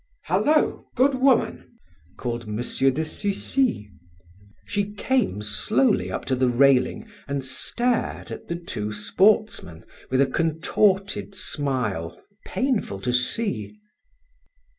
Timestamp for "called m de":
2.17-3.05